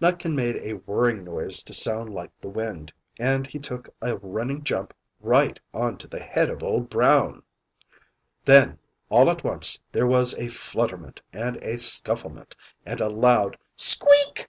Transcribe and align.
Nutkin 0.00 0.36
made 0.36 0.54
a 0.58 0.74
whirring 0.86 1.24
noise 1.24 1.60
to 1.64 1.72
sound 1.74 2.14
like 2.14 2.30
the 2.40 2.48
WIND, 2.48 2.92
and 3.18 3.44
he 3.44 3.58
took 3.58 3.88
a 4.00 4.16
running 4.18 4.62
jump 4.62 4.94
right 5.18 5.58
onto 5.72 6.06
the 6.06 6.20
head 6.22 6.48
of 6.48 6.62
Old 6.62 6.88
Brown!... 6.88 7.42
Then 8.44 8.78
all 9.10 9.28
at 9.30 9.42
once 9.42 9.80
there 9.90 10.06
was 10.06 10.32
a 10.34 10.46
flutterment 10.46 11.20
and 11.32 11.56
a 11.56 11.74
scufflement 11.76 12.54
and 12.86 13.00
a 13.00 13.08
loud 13.08 13.58
"Squeak!" 13.74 14.48